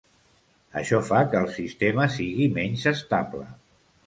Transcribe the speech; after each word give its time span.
Això 0.81 1.01
fa 1.09 1.19
que 1.33 1.39
el 1.41 1.51
sistema 1.57 2.09
sigui 2.17 2.49
menys 2.57 2.89
estable. 2.95 3.47